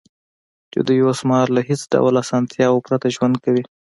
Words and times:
چې 0.71 0.79
دوی 0.87 0.99
اوس 1.07 1.19
مهال 1.29 1.49
له 1.57 1.61
هېڅ 1.69 1.81
ډول 1.93 2.13
اسانتیاوو 2.23 2.83
پرته 2.87 3.07
ژوند 3.15 3.35
کوي 3.43 3.63